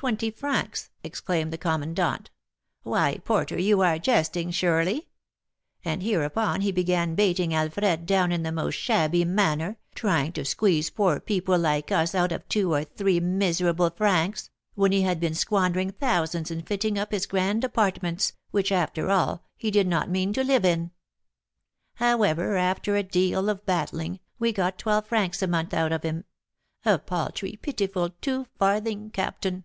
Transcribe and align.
'Twenty 0.00 0.30
francs!' 0.30 0.90
exclaimed 1.02 1.52
the 1.52 1.58
commandant. 1.58 2.30
'Why, 2.84 3.18
porter, 3.24 3.58
you 3.60 3.80
are 3.80 3.98
jesting, 3.98 4.52
surely!' 4.52 5.08
And 5.84 6.04
hereupon 6.04 6.60
he 6.60 6.70
began 6.70 7.16
bating 7.16 7.52
Alfred 7.52 8.06
down 8.06 8.30
in 8.30 8.44
the 8.44 8.52
most 8.52 8.76
shabby 8.76 9.24
manner, 9.24 9.76
trying 9.96 10.30
to 10.34 10.44
squeeze 10.44 10.88
poor 10.90 11.18
people 11.18 11.58
like 11.58 11.90
us 11.90 12.14
out 12.14 12.30
of 12.30 12.48
two 12.48 12.72
or 12.72 12.84
three 12.84 13.18
miserable 13.18 13.90
francs, 13.90 14.50
when 14.76 14.92
he 14.92 15.02
had 15.02 15.18
been 15.18 15.34
squandering 15.34 15.90
thousands 15.90 16.52
in 16.52 16.62
fitting 16.62 16.96
up 16.96 17.10
his 17.10 17.26
grand 17.26 17.64
apartments, 17.64 18.34
which, 18.52 18.70
after 18.70 19.10
all, 19.10 19.46
he 19.56 19.68
did 19.72 19.88
not 19.88 20.08
mean 20.08 20.32
to 20.32 20.44
live 20.44 20.64
in! 20.64 20.92
However, 21.94 22.56
after 22.56 22.94
a 22.94 23.02
deal 23.02 23.48
of 23.48 23.66
battling, 23.66 24.20
we 24.38 24.52
got 24.52 24.78
twelve 24.78 25.06
francs 25.08 25.42
a 25.42 25.48
month 25.48 25.74
out 25.74 25.90
of 25.90 26.04
him, 26.04 26.22
a 26.84 27.00
paltry, 27.00 27.58
pitiful, 27.60 28.10
two 28.20 28.46
farthing 28.60 29.10
captain! 29.10 29.64